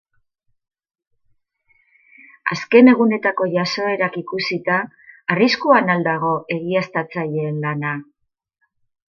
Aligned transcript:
Azken 2.55 2.89
egunetako 2.93 3.47
jazoerak 3.51 4.17
ikusita, 4.23 4.79
arriskuan 5.35 5.93
al 5.97 6.03
dago 6.09 6.33
egiaztatzaileen 6.57 7.63
lana? 7.69 7.95